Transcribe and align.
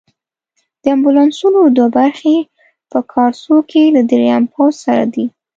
د 0.81 0.83
امبولانسونو 0.95 1.59
دوه 1.75 1.89
برخې 1.97 2.35
په 2.91 2.99
کارسو 3.13 3.55
کې 3.69 3.83
له 3.95 4.01
دریم 4.11 4.43
پوځ 4.53 4.73
سره 4.85 5.05
دي. 5.13 5.25